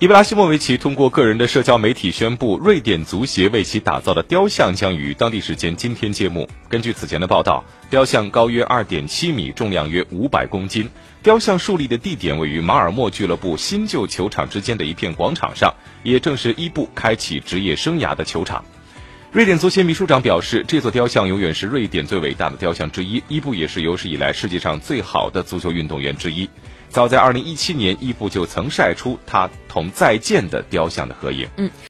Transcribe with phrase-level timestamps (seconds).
[0.00, 6.48] 伊布拉希莫维奇通过个人的社交媒体宣布，瑞典足协为其打造的雕像将于当地时间今天揭幕。
[6.70, 10.88] 根据此前的报道，雕像高约二点七米，重量约五百公斤。
[11.22, 18.64] 雕像树立的地点位于马尔默俱乐部新旧球场之间的一片广场上，也正是伊布开启职业生涯的球场。
[19.32, 23.22] 瑞典足协秘书长表示，这座雕像永远是瑞典最伟大的雕像之一。
[23.28, 26.50] 伊布也是有史以来世界上最好的足球运动员之一。
[26.88, 31.46] 早在2017年，伊布就曾晒出他同再见的雕像的合影。
[31.58, 31.70] 嗯。